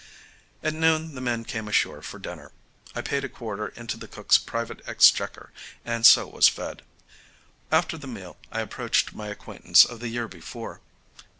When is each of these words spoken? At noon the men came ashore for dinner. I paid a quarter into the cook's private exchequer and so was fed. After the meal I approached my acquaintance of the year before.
At 0.63 0.73
noon 0.73 1.13
the 1.13 1.21
men 1.21 1.45
came 1.45 1.67
ashore 1.67 2.01
for 2.01 2.17
dinner. 2.17 2.51
I 2.95 3.01
paid 3.01 3.23
a 3.23 3.29
quarter 3.29 3.67
into 3.67 3.97
the 3.97 4.07
cook's 4.07 4.39
private 4.39 4.81
exchequer 4.87 5.51
and 5.85 6.07
so 6.07 6.25
was 6.25 6.47
fed. 6.47 6.81
After 7.71 7.99
the 7.99 8.07
meal 8.07 8.37
I 8.51 8.61
approached 8.61 9.13
my 9.13 9.27
acquaintance 9.27 9.85
of 9.85 9.99
the 9.99 10.09
year 10.09 10.27
before. 10.27 10.81